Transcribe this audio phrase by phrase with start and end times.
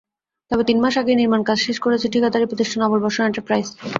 [0.51, 3.67] তবে তিন মাস আগেই নির্মাণকাজ শেষ করেছে ঠিকাদারি প্রতিষ্ঠান আবুল বশর এন্টারপ্রাইজ।